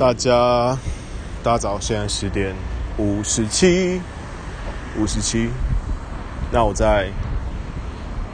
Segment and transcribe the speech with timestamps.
[0.00, 0.78] 大家，
[1.42, 2.56] 大早，现在十点
[2.96, 4.00] 五十七，
[4.98, 5.50] 五十七。
[6.50, 7.10] 那我在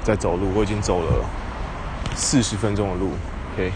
[0.04, 1.24] 在走路，我已经走了
[2.14, 3.10] 四十分钟的路。
[3.54, 3.72] OK，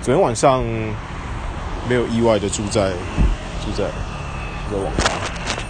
[0.00, 0.64] 昨天晚上
[1.86, 2.92] 没有意外的住在
[3.62, 3.84] 住在
[4.66, 5.12] 住在网咖，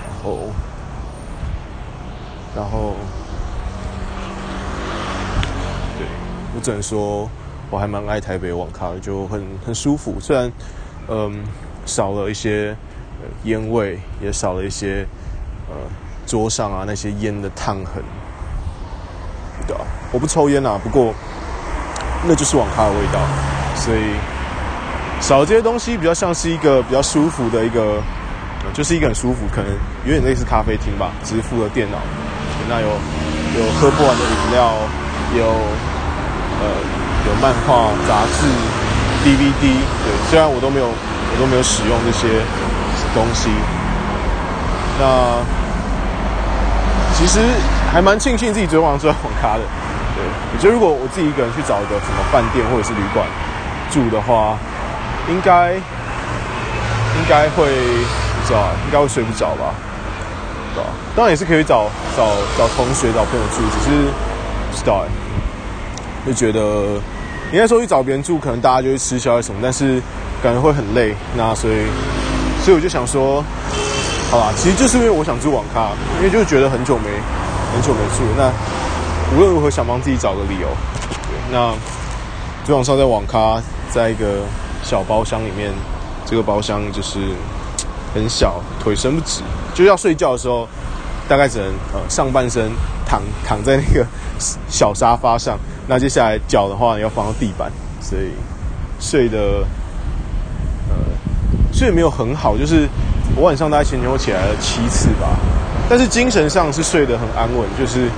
[0.06, 0.38] 然后
[2.54, 2.94] 然后
[5.98, 6.06] 对，
[6.54, 7.28] 我只能说。
[7.70, 10.20] 我还蛮爱台北网咖的，就很很舒服。
[10.20, 10.52] 虽然，
[11.08, 11.42] 嗯，
[11.84, 12.76] 少了一些
[13.44, 15.06] 烟味，也少了一些
[15.68, 15.76] 呃
[16.26, 18.02] 桌上啊那些烟的烫痕。
[19.66, 21.12] 对啊，我不抽烟啊，不过
[22.26, 23.20] 那就是网咖的味道。
[23.74, 24.14] 所以
[25.20, 28.00] 少了这些东西，比较像是一个比较舒服的一个，
[28.72, 29.70] 就是一个很舒服，可能
[30.04, 31.98] 有点类似咖啡厅吧，只是附了电脑。
[32.68, 34.72] 那有有喝不完的饮料，
[35.36, 35.46] 有
[36.60, 37.02] 呃。
[37.24, 38.48] 有漫画、杂志、
[39.24, 39.62] DVD，
[40.02, 42.42] 对，虽然我都没有，我都没有使用这些
[43.14, 43.50] 东西。
[44.98, 45.40] 那
[47.14, 47.40] 其实
[47.92, 49.62] 还蛮庆幸自己昨天晚上住在网咖的。
[50.14, 53.24] 对，我觉得如果我自己一个人去找一个什么饭店或者是旅馆
[53.90, 54.58] 住的话，
[55.28, 59.72] 应该应该会不知道，应该会睡不着吧？
[60.74, 60.90] 对吧？
[61.14, 64.10] 当然也是可以找找找同学、找朋友住，只是
[64.70, 65.08] 不知道哎。
[66.26, 67.00] 就觉得，
[67.52, 70.02] 应该说去找别人住，可能大家就会吃宵夜什么，但是
[70.42, 71.14] 感觉会很累。
[71.36, 71.84] 那所以，
[72.64, 73.44] 所以我就想说，
[74.30, 77.10] 好吧，其实就是因为我想住网咖，因为就觉得很久没
[77.74, 78.24] 很久没住。
[78.38, 78.50] 那
[79.36, 80.68] 无论如何想帮自己找个理由。
[81.52, 81.74] 那
[82.64, 84.40] 昨晚上在网咖，在一个
[84.82, 85.70] 小包厢里面，
[86.24, 87.18] 这个包厢就是
[88.14, 89.42] 很小，腿伸不直，
[89.74, 90.66] 就要睡觉的时候，
[91.28, 92.72] 大概只能呃上半身
[93.12, 94.06] 躺 躺在那个
[94.68, 95.58] 小沙发上。
[95.86, 98.30] 那接下来脚的话，要放到地板，所以
[98.98, 99.66] 睡得
[100.88, 100.94] 呃
[101.72, 102.88] 睡没有很好，就是
[103.36, 105.36] 我晚上大概前前后起来了七次吧，
[105.90, 108.08] 但是精神上是睡得很安稳，就是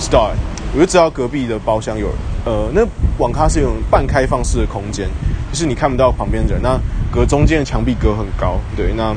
[0.00, 0.32] start
[0.74, 2.08] 我就知道隔壁的包厢有，
[2.44, 2.82] 呃，那
[3.18, 5.08] 网咖是有半开放式的空间，
[5.52, 6.76] 就是你看不到旁边人，那
[7.12, 9.14] 隔中间的墙壁隔很高，对，那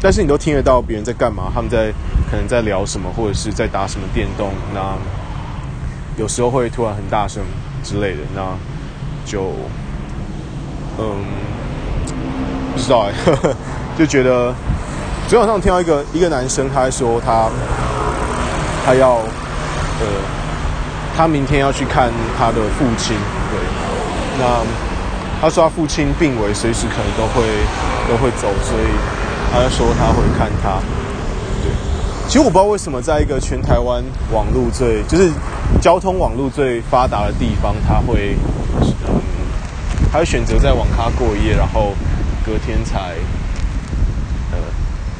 [0.00, 1.92] 但是你都听得到别人在干嘛，他们在
[2.30, 4.96] 可能在聊什么，或者是在打什么电动，那。
[6.16, 7.44] 有时候会突然很大声
[7.84, 8.42] 之类的，那
[9.24, 9.52] 就
[10.98, 11.14] 嗯
[12.74, 13.12] 不知道 哎，
[13.96, 14.52] 就觉得
[15.28, 17.48] 昨天晚上听到一个一个男生，他说他
[18.84, 19.18] 他要
[20.00, 20.06] 呃
[21.16, 23.16] 他明天要去看他的父亲，
[23.52, 23.60] 对，
[24.40, 24.66] 那
[25.40, 27.46] 他说他父亲病危，随时可能都会
[28.08, 28.86] 都会走，所以
[29.50, 30.80] 他就说他会看他。
[31.62, 31.72] 对
[32.26, 35.32] 其实我不知道为什么，在一个全台湾网络最就是
[35.80, 38.36] 交通网络最发达的地方，他会
[39.08, 39.20] 嗯，
[40.12, 41.94] 他会选择在网咖过夜，然后
[42.44, 43.14] 隔天才
[44.52, 44.58] 呃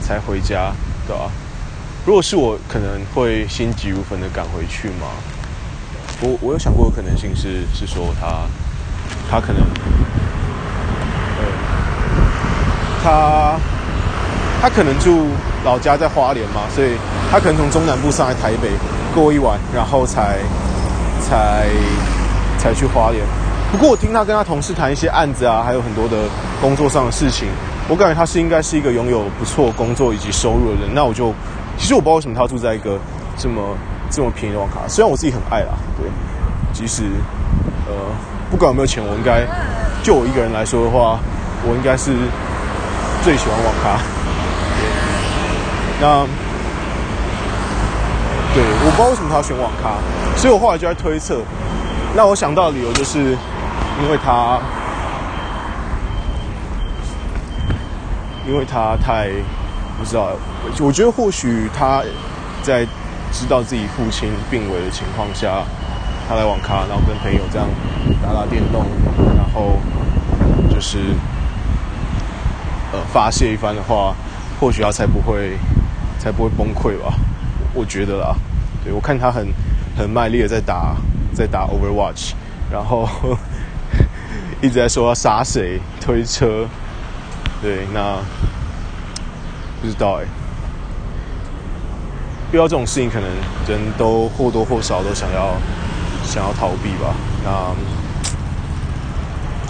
[0.02, 0.72] 才回家，
[1.06, 1.30] 对吧？
[2.04, 5.08] 如果是我，可能会心急如焚的赶回去嘛。
[6.20, 8.46] 我我有想过可能性是是说他
[9.30, 9.62] 他可能
[11.38, 11.44] 呃
[13.02, 13.58] 他。
[14.60, 15.28] 他可能住
[15.64, 16.96] 老家在花莲嘛，所以
[17.30, 18.68] 他可能从中南部上来台北
[19.14, 20.38] 过一晚，然后才
[21.20, 21.66] 才
[22.58, 23.22] 才去花莲。
[23.70, 26.16] 不过我听他跟他同事谈一些案子啊，还有很多的
[26.60, 27.46] 工作上的事情，
[27.88, 30.94] 我感觉他是应该是一个拥有不错工作以及收入的人。
[30.94, 31.32] 那我就
[31.76, 32.98] 其实我不知道为什么他住在一个
[33.36, 33.62] 这么
[34.10, 36.10] 这么便宜的网咖，虽然我自己很爱啦，对，
[36.72, 37.02] 即使
[37.86, 37.92] 呃
[38.50, 39.46] 不管有没有钱，我应该
[40.02, 41.20] 就我一个人来说的话，
[41.62, 42.10] 我应该是
[43.22, 44.00] 最喜欢网咖。
[46.00, 46.24] 那
[48.54, 49.98] 对，我不知道为什么他要选网咖，
[50.36, 51.40] 所以我后来就在推测。
[52.16, 53.18] 那我想到的理由就是，
[54.02, 54.58] 因为他，
[58.46, 59.28] 因为他太
[59.98, 60.30] 不知道，
[60.80, 62.02] 我觉得或许他
[62.62, 62.86] 在
[63.30, 65.62] 知道自己父亲病危的情况下，
[66.28, 67.68] 他来网咖，然后跟朋友这样
[68.22, 68.86] 打打电动，
[69.36, 69.78] 然后
[70.70, 70.98] 就是
[72.92, 74.14] 呃发泄一番的话，
[74.58, 75.58] 或许他才不会。
[76.18, 77.14] 才不会崩溃吧？
[77.74, 78.34] 我觉得啦，
[78.82, 79.46] 对，我看他很
[79.96, 80.96] 很卖力的在打
[81.34, 82.32] 在打 Overwatch，
[82.72, 83.08] 然后
[84.60, 86.66] 一直在说要杀谁推车，
[87.62, 88.16] 对，那
[89.80, 90.28] 不知道哎、欸，
[92.52, 93.28] 遇到这种事情，可能
[93.68, 95.54] 人都或多或少都想要
[96.24, 97.14] 想要逃避吧。
[97.44, 97.74] 那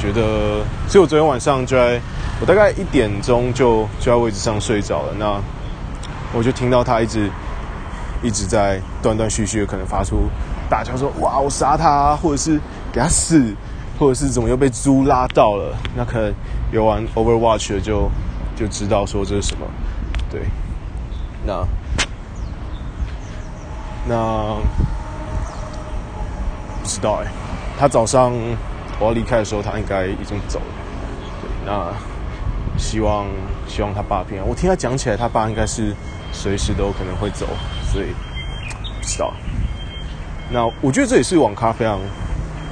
[0.00, 2.00] 觉得，所以我昨天晚上就在
[2.40, 5.12] 我大概一点钟就就在位置上睡着了。
[5.18, 5.38] 那
[6.32, 7.30] 我就听到他一直
[8.22, 10.28] 一直在断断续续的，可能发出
[10.68, 12.60] 大叫说：“哇，我杀他，或者是
[12.92, 13.54] 给他死。”
[13.98, 15.76] 或者是怎么又被猪拉到了？
[15.96, 16.32] 那可能
[16.70, 18.08] 有玩 Overwatch 的就
[18.54, 19.66] 就知道说这是什么。
[20.30, 20.42] 对，
[21.44, 21.66] 那
[24.06, 24.54] 那
[26.80, 27.26] 不知道哎、
[27.76, 28.32] 他早上
[29.00, 30.66] 我要离开的时候，他应该已经走了。
[31.42, 31.92] 对，那
[32.78, 33.26] 希望
[33.66, 34.46] 希望他爸平安。
[34.46, 35.92] 我听他讲起来，他爸应该是
[36.32, 37.46] 随时都可能会走，
[37.92, 38.06] 所以
[39.00, 39.32] 不知道。
[40.50, 41.98] 那我觉得这也是网咖非常。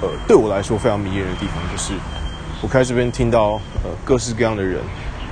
[0.03, 1.95] 呃，对我来说非常迷人的地方，就是
[2.61, 4.79] 我开这边听到呃各式各样的人，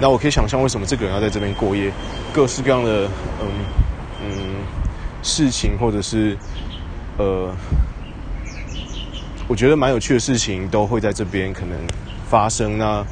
[0.00, 1.92] 那我可以想象为什么这个人要在这边过夜，
[2.32, 3.04] 各式各样的
[3.42, 3.46] 嗯
[4.22, 4.30] 嗯
[5.22, 6.34] 事情，或者是
[7.18, 7.54] 呃，
[9.46, 11.76] 我觉得蛮有趣的事情都会在这边可能
[12.30, 12.78] 发生。
[12.78, 13.04] 那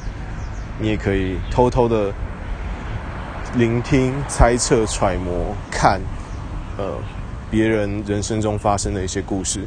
[0.79, 2.11] 你也可以偷偷的
[3.55, 6.01] 聆听、猜测、揣摩、看
[6.77, 6.85] 呃
[7.51, 9.61] 别人人生中发生的一些故事。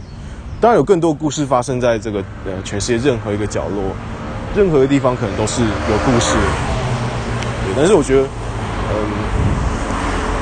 [0.60, 3.94] 当然有更多故事发生在这个呃全世界任何一个角落，
[4.56, 6.40] 任何的地方可能都是有故事的。
[7.66, 8.96] 对，但是我觉得，嗯，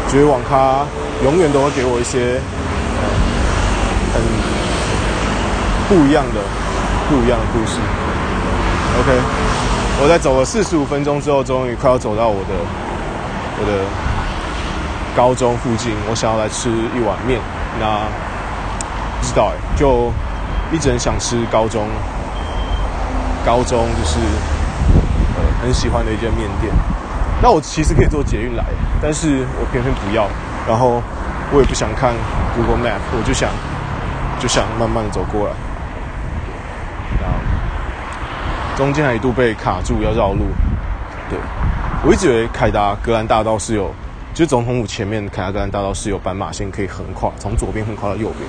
[0.08, 0.86] 觉得网咖
[1.24, 2.40] 永远都会给我一些
[3.00, 3.04] 呃
[4.14, 4.22] 很
[5.88, 6.40] 不一样的、
[7.10, 7.78] 不一样的故事。
[9.00, 9.20] OK，
[10.00, 12.54] 我在走了四十五分钟之后，终于快要走到我的
[13.58, 13.84] 我的
[15.16, 17.40] 高中附近，我想要来吃一碗面。
[17.80, 18.06] 那。
[19.16, 20.12] 不知道哎，就
[20.70, 21.88] 一直很想吃高中，
[23.42, 24.18] 高中就是
[25.34, 26.70] 呃很喜欢的一间面店。
[27.40, 28.62] 那我其实可以坐捷运来，
[29.00, 30.28] 但是我偏偏不要。
[30.68, 31.00] 然后
[31.52, 32.12] 我也不想看
[32.54, 33.48] Google Map，我就想
[34.38, 35.54] 就想慢慢的走过来。
[37.22, 37.38] 然后
[38.76, 40.44] 中间还一度被卡住要绕路。
[41.30, 41.38] 对，
[42.06, 43.90] 我一直以为凯达格兰大道是有。
[44.34, 48.40] 就总统府前面凯达格兰大道是有斑马线可以横跨，从左边横跨到右边，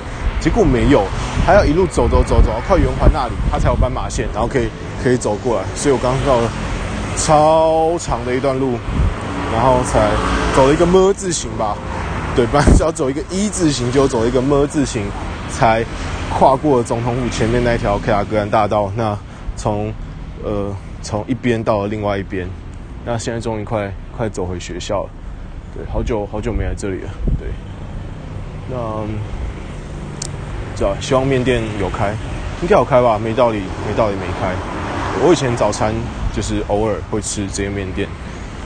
[0.41, 1.03] 结果没有，
[1.45, 4.67] 还要一路走走走走到靠圆环那里，它才有斑马线，然后可以
[5.03, 5.63] 可以走过来。
[5.75, 6.49] 所以我刚刚绕了
[7.15, 8.79] 超长的一段路，
[9.53, 10.09] 然后才
[10.55, 11.77] 走了一个么字形吧。
[12.35, 15.03] 对，本来是要走一个一字形，就走一个么字形，
[15.51, 15.85] 才
[16.35, 18.91] 跨过总统府前面那条凯达格兰大道。
[18.95, 19.15] 那
[19.55, 19.93] 从
[20.43, 22.49] 呃从一边到另外一边，
[23.05, 25.09] 那现在终于快快走回学校了。
[25.75, 27.09] 对，好久好久没来这里了。
[27.37, 27.47] 对，
[28.69, 28.77] 那，
[30.75, 32.15] 知道希望面店有开，
[32.61, 33.19] 应该有开吧？
[33.19, 34.55] 没道理，没道理没开。
[35.23, 35.93] 我以前早餐
[36.33, 38.07] 就是偶尔会吃这些面店，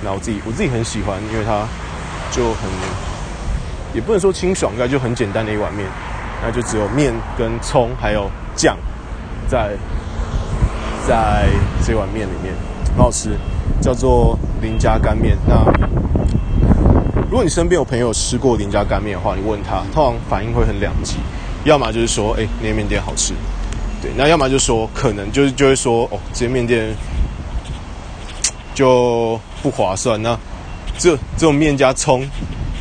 [0.03, 1.67] 那我自己我自己很喜欢，因为它
[2.31, 2.69] 就很，
[3.93, 5.85] 也不能说清爽，应该就很简单的一碗面，
[6.41, 8.77] 那就只有面跟葱还有酱，
[9.47, 9.75] 在
[11.07, 11.49] 在
[11.83, 12.53] 这碗面里面，
[12.95, 13.31] 很好吃，
[13.81, 15.37] 叫做林家干面。
[15.47, 15.63] 那。
[17.29, 21.17] 如果你身边有朋友吃过林家干面的话，你问他，通常反应会很两极，
[21.63, 23.33] 要么就是说，哎、那间面店好吃，
[24.01, 26.91] 对，那要么就说，可能就是就会说，哦，这间面店
[28.73, 30.19] 就不划算。
[30.23, 30.35] 那
[30.97, 32.27] 这这种面加葱，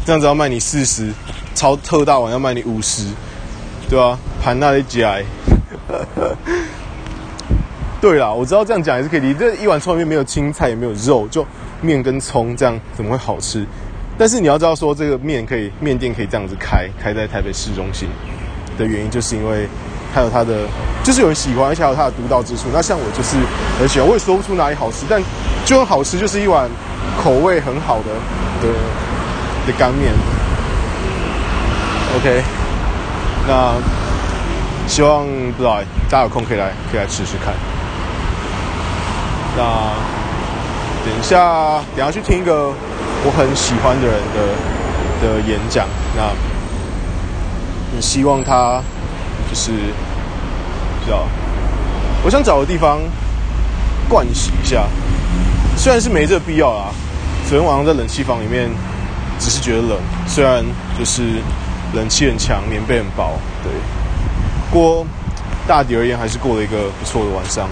[0.06, 1.12] 这样子要卖你四十，
[1.54, 3.04] 超特大碗要卖你五十，
[3.90, 4.18] 对吧？
[4.42, 5.18] 盘那里夹。
[8.00, 9.40] 对啦，我知道这样讲也是可以理解。
[9.40, 11.44] 这一碗葱里面没有青菜，也没有肉，就
[11.80, 13.66] 面跟葱，这样怎么会好吃？
[14.16, 18.08] 但是你要知道，说这个面可以面店可以这样子开，开在台北市中心
[18.78, 19.68] 的原因，就是因为
[20.14, 20.66] 它有它的，
[21.02, 22.68] 就是有人喜欢，而且有它的独到之处。
[22.72, 23.36] 那像我就是
[23.80, 25.20] 很喜欢，我也说不出哪里好吃，但
[25.64, 26.70] 就很好吃，就是一碗
[27.20, 28.14] 口味很好的
[28.62, 28.74] 的
[29.66, 30.12] 的干面。
[32.16, 32.42] OK，
[33.48, 33.74] 那
[34.86, 35.26] 希望
[35.56, 37.52] 不知道大家有空可以来，可以来吃吃看。
[39.58, 39.92] 那
[41.04, 42.72] 等一下，等下去听一个。
[43.24, 44.38] 我很喜欢的人的
[45.20, 46.30] 的演讲，那
[47.92, 48.80] 你希望他
[49.50, 49.72] 就是，
[51.04, 51.26] 知道，
[52.22, 53.00] 我想找个地方
[54.08, 54.86] 灌洗一下，
[55.76, 56.94] 虽然是没这个必要啦。
[57.48, 58.70] 昨天晚上在冷气房里面，
[59.40, 59.98] 只是觉得冷，
[60.28, 60.64] 虽然
[60.96, 61.42] 就是
[61.94, 63.32] 冷气很强，棉被很薄，
[63.64, 63.72] 对。
[64.70, 65.04] 不过
[65.66, 67.68] 大体而言，还是过了一个不错的晚上。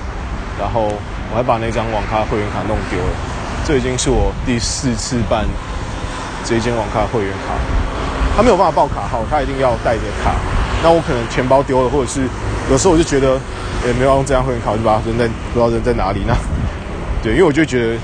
[0.58, 0.88] 然后
[1.30, 3.12] 我还把那张网咖会员卡弄丢了。
[3.66, 5.44] 这已经是我第四次办
[6.44, 7.54] 这间网咖会员卡，
[8.36, 10.34] 他没有办法报卡号，他一定要带点卡。
[10.82, 12.28] 那我可能钱包丢了，或者是
[12.70, 13.40] 有时候我就觉得，
[13.86, 16.22] 也没有用这张会员卡，我就把它扔在不知道扔在哪里。
[16.28, 16.34] 那
[17.24, 17.98] 对，因为我就觉得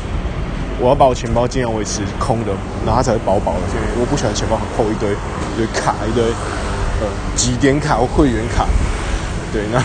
[0.81, 2.51] 我要把我钱包尽量维持空的，
[2.85, 3.61] 然后它才会薄薄的。
[3.71, 6.25] 因为我不喜欢钱包很厚一堆，一堆卡一堆，
[6.99, 8.67] 呃，几点卡或会员卡。
[9.53, 9.79] 对，那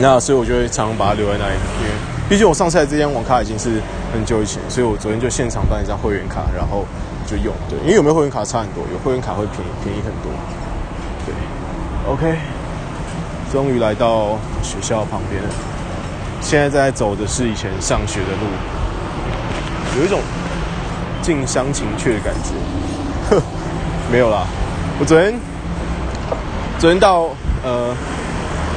[0.00, 1.90] 那所以我就会常常把它留在那里，因为。
[2.28, 6.86] 毕竟我上次来这间网咖已经是很久以前，所以我昨天就现场办一张会员卡，然后
[7.26, 7.52] 就用。
[7.68, 10.30] 对，因为有没有会员卡差很多，有会员卡会便宜便宜很多。
[11.26, 11.34] 对
[12.08, 12.38] ，OK，
[13.50, 15.48] 终于来到学校旁边了。
[16.40, 20.20] 现在在走的是以前上学的路，有一种
[21.20, 23.34] 近乡情怯的感觉。
[23.34, 23.42] 呵，
[24.10, 24.46] 没有啦，
[25.00, 25.34] 我昨天
[26.78, 27.28] 昨天到
[27.64, 27.92] 呃，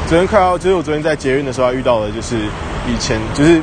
[0.08, 2.36] 昨天快要就是我昨天在捷运的时候还遇到的，就是
[2.88, 3.62] 以前就是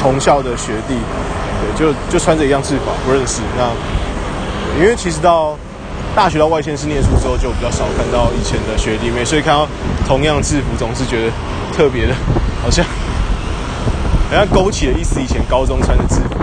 [0.00, 3.40] 同校的学弟，对，就就穿着一样制服，不认识。
[3.56, 3.70] 那
[4.80, 5.56] 因为其实到
[6.14, 9.66] 大学到外县市念书之后，就比较少看到以前的学弟妹，所以看到
[10.06, 11.32] 同样制服，总是觉得
[11.76, 12.14] 特别的。
[12.62, 12.84] 好像，
[14.30, 16.36] 好像勾起了一丝以前高中穿的制服。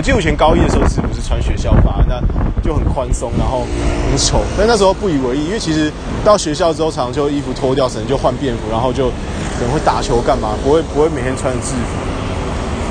[0.00, 2.18] 我记得以前高一的时候制服是穿学校发，那
[2.62, 3.66] 就很宽松，然后
[4.08, 4.40] 很丑。
[4.56, 5.92] 但那时候不以为意，因为其实
[6.24, 11.98] 到学校之后，常常就衣服脱掉，可能就换便服，然后就可能会打球干嘛，不会不会每天穿制服。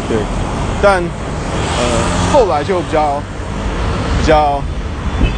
[0.08, 0.20] 对，
[0.84, 3.20] 但呃后来就比较
[4.22, 4.62] 比较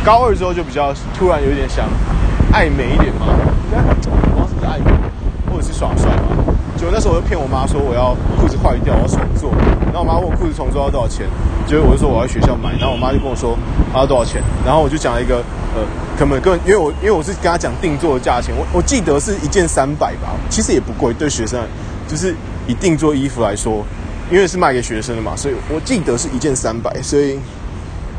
[0.04, 1.88] 高二之后就比较突然有点想
[2.52, 3.28] 爱美一点嘛，
[3.64, 4.92] 应该不知道是不是爱美。
[5.50, 6.36] 或者是耍帅嘛？
[6.78, 9.52] 就那时候我就骗我妈说我要裤子坏掉，我要重做。
[9.88, 11.28] 然后我妈问我裤子重做要多少钱，
[11.68, 12.72] 结果我就说我要学校买。
[12.80, 13.58] 然后我妈就跟我说
[13.94, 14.42] 要多少钱。
[14.66, 15.38] 然后我就讲了一个
[15.76, 15.82] 呃，
[16.18, 21.60] 根本根本因为我因为我是跟她讲定做的价钱，我我记得是一件三百吧，其实也不贵，对学生
[22.08, 22.36] 就是
[22.68, 23.84] 以定做衣服来说，
[24.30, 27.40] 因为是卖给学生的嘛，所以我记得是一件三百，所以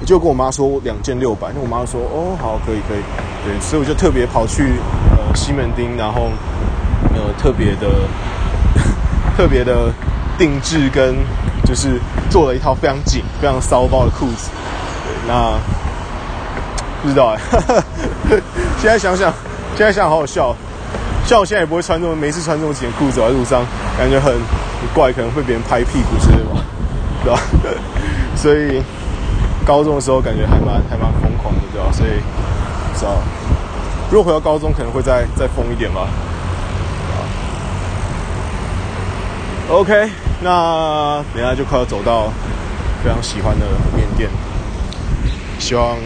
[0.01, 1.49] 我就跟我妈说两件六百。
[1.55, 3.03] 那我妈说哦好可以可以，
[3.45, 4.75] 对，所以我就特别跑去
[5.11, 6.31] 呃西门町，然后。
[7.15, 8.09] 呃，特别的、
[9.37, 9.93] 特别的
[10.43, 11.15] 定制跟
[11.65, 14.51] 就是做了一套非常紧、非常骚包的裤子。
[15.29, 15.53] 那
[17.01, 17.39] 不知道哎，
[18.77, 19.33] 现在想想，
[19.77, 20.53] 现在想想好好笑。
[21.25, 23.65] 像我现在也不会穿这么，没事穿这么紧裤子在路上，
[23.97, 24.35] 感觉很
[24.93, 26.61] 怪，可能会别人拍屁股之类吧，
[27.23, 27.41] 对吧？
[28.35, 28.83] 所以
[29.65, 31.93] 高中的时候感觉还蛮还蛮疯狂的，对吧？
[31.93, 32.11] 所以
[32.93, 33.13] 不知道，
[34.11, 36.09] 如果回到高中，可能会再再疯一点吧。
[39.71, 40.11] OK，
[40.43, 42.33] 那等下就快要走到
[43.03, 44.29] 非常喜欢的面店，
[45.59, 45.97] 希望，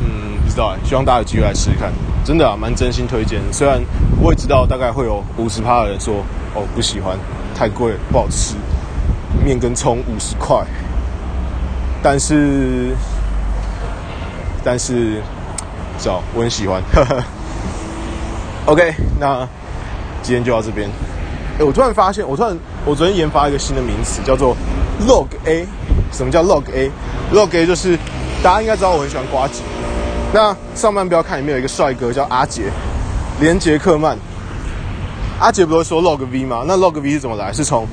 [0.00, 1.92] 嗯，不知道，希望大家有机会来试试看，
[2.24, 3.40] 真的啊，蛮真心推荐。
[3.52, 3.80] 虽然
[4.20, 7.16] 我也知道大概会有五十趴的人说，哦，不喜欢，
[7.54, 8.56] 太贵，不好吃，
[9.44, 10.64] 面跟葱五十块，
[12.02, 12.96] 但是，
[14.64, 15.22] 但是，
[15.98, 16.82] 知道我很喜欢。
[18.66, 19.46] OK，那
[20.22, 20.90] 今天就到这边。
[21.58, 24.56] 欸、我突然发现，我突然，我昨天研发一个新的名词，叫做
[25.06, 25.66] Log A。
[26.10, 27.96] 什么叫 Log A？Log A 就是
[28.42, 29.62] 大家应该知道，我很喜欢瓜吉。
[30.32, 32.64] 那上半标看里面有一个帅哥叫阿杰，
[33.40, 34.16] 连杰克曼。
[35.38, 36.64] 阿杰不是说 Log V 吗？
[36.66, 37.52] 那 Log V 是怎么来？
[37.52, 37.86] 是从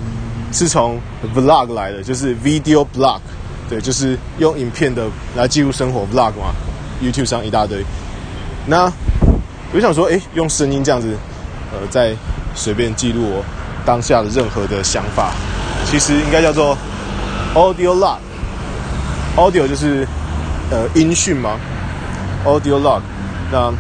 [0.52, 1.00] 是从
[1.36, 3.20] Vlog 来的，就是 Video Blog。
[3.70, 6.54] 对，就是用影片的来记录生活 Vlog 嘛。
[7.04, 7.84] YouTube 上一大堆。
[8.66, 8.92] 那
[9.74, 11.16] 我想说，哎、用声音这样子，
[11.72, 12.16] 呃，在。
[12.60, 13.42] 随便记录我
[13.86, 15.32] 当下的任何的想法，
[15.86, 16.78] 其实应该叫做
[17.56, 18.18] audio log。
[19.38, 20.06] audio 就是
[20.70, 21.58] 呃音讯吗
[22.46, 23.00] ？audio log。
[23.50, 23.72] 那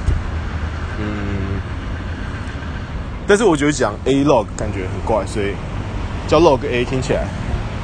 [0.97, 1.59] 嗯，
[3.27, 5.53] 但是我觉得讲 A log 感觉很怪，所以
[6.25, 7.27] 叫 log A 听起来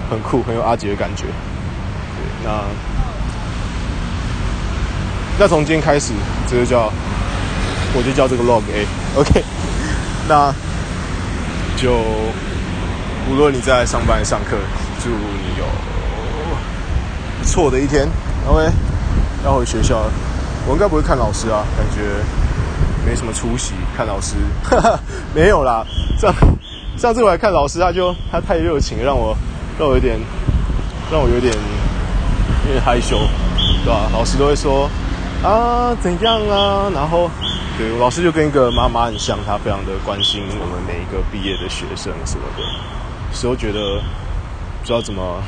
[0.10, 1.26] 很酷，很有阿杰的感觉。
[1.26, 2.62] 对，那
[5.40, 6.14] 那从今天开始，
[6.48, 6.90] 这就叫
[7.94, 8.88] 我就叫这个 log A。
[9.20, 9.44] OK，
[10.30, 10.56] 那。
[11.78, 11.94] 就
[13.30, 14.56] 无论你在上班上课，
[15.04, 15.66] 祝你有
[17.40, 18.08] 不错的一天。
[18.48, 18.72] OK，
[19.44, 20.12] 要回学校了，
[20.68, 22.02] 我应该不会看老师啊，感觉
[23.06, 23.74] 没什么出息。
[23.96, 25.00] 看老师，哈哈，
[25.34, 25.86] 没有啦。
[26.18, 26.34] 上
[26.98, 29.36] 上次我来看老师，他就他太热情，让我
[29.78, 30.18] 让我有点
[31.12, 31.54] 让我有点
[32.68, 33.18] 有点害羞，
[33.84, 34.10] 对吧？
[34.14, 34.90] 老师都会说
[35.44, 37.30] 啊怎样啊，然后。
[37.78, 42.64] 对，老师就跟一个妈妈很像，他非常的关心我们每一个毕业的学生什么的，
[43.34, 44.02] 所以我觉得
[44.80, 45.42] 不知道怎么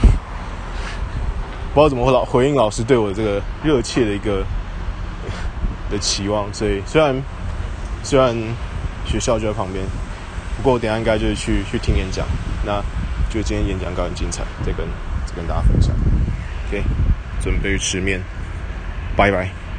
[1.73, 4.43] 不知道怎么回老回应老师对我这个热切的一个
[5.89, 7.15] 的期望，所以虽然
[8.03, 8.35] 虽然
[9.05, 9.85] 学校就在旁边，
[10.57, 12.27] 不过我等下应该就是去去听演讲，
[12.65, 12.83] 那
[13.29, 14.85] 就今天演讲搞很精彩，再跟
[15.25, 15.95] 再跟大家分享。
[16.67, 16.83] OK，
[17.41, 18.21] 准备去吃面，
[19.15, 19.49] 拜拜。